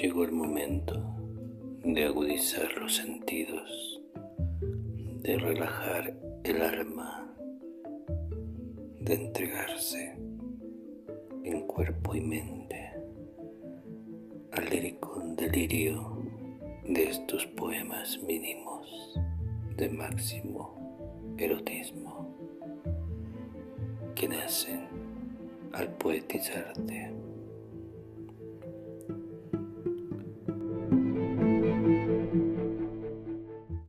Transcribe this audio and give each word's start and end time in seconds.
Llegó 0.00 0.24
el 0.24 0.32
momento 0.32 1.00
de 1.84 2.06
agudizar 2.06 2.68
los 2.78 2.96
sentidos, 2.96 4.02
de 5.20 5.38
relajar 5.38 6.16
el 6.42 6.62
alma, 6.62 7.32
de 8.98 9.14
entregarse 9.14 10.18
en 11.44 11.60
cuerpo 11.68 12.16
y 12.16 12.20
mente 12.20 12.90
al 14.50 14.68
lírico 14.68 15.22
delirio 15.36 16.18
de 16.88 17.04
estos 17.10 17.46
poemas 17.46 18.20
mínimos 18.26 19.14
de 19.76 19.88
máximo 19.90 21.36
erotismo 21.38 22.36
que 24.16 24.26
nacen 24.26 24.88
al 25.72 25.88
poetizarte. 25.94 27.23